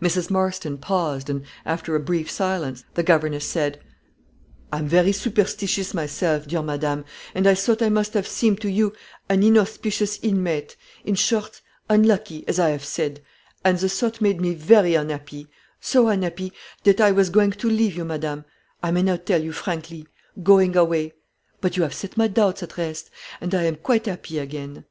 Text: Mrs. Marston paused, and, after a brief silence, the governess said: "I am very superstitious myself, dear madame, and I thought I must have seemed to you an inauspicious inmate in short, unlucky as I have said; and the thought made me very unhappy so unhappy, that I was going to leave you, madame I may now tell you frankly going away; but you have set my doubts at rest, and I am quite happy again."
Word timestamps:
Mrs. 0.00 0.30
Marston 0.30 0.78
paused, 0.78 1.28
and, 1.28 1.42
after 1.66 1.96
a 1.96 1.98
brief 1.98 2.30
silence, 2.30 2.84
the 2.94 3.02
governess 3.02 3.44
said: 3.44 3.80
"I 4.72 4.78
am 4.78 4.86
very 4.86 5.10
superstitious 5.10 5.92
myself, 5.92 6.46
dear 6.46 6.62
madame, 6.62 7.04
and 7.34 7.48
I 7.48 7.56
thought 7.56 7.82
I 7.82 7.88
must 7.88 8.14
have 8.14 8.28
seemed 8.28 8.60
to 8.60 8.70
you 8.70 8.92
an 9.28 9.42
inauspicious 9.42 10.20
inmate 10.22 10.76
in 11.04 11.16
short, 11.16 11.62
unlucky 11.90 12.44
as 12.46 12.60
I 12.60 12.70
have 12.70 12.84
said; 12.84 13.24
and 13.64 13.76
the 13.76 13.88
thought 13.88 14.20
made 14.20 14.40
me 14.40 14.54
very 14.54 14.94
unhappy 14.94 15.48
so 15.80 16.06
unhappy, 16.06 16.52
that 16.84 17.00
I 17.00 17.10
was 17.10 17.28
going 17.30 17.50
to 17.50 17.68
leave 17.68 17.96
you, 17.96 18.04
madame 18.04 18.44
I 18.84 18.92
may 18.92 19.02
now 19.02 19.16
tell 19.16 19.42
you 19.42 19.50
frankly 19.50 20.06
going 20.40 20.76
away; 20.76 21.12
but 21.60 21.76
you 21.76 21.82
have 21.82 21.92
set 21.92 22.16
my 22.16 22.28
doubts 22.28 22.62
at 22.62 22.76
rest, 22.78 23.10
and 23.40 23.52
I 23.52 23.64
am 23.64 23.74
quite 23.74 24.06
happy 24.06 24.38
again." 24.38 24.84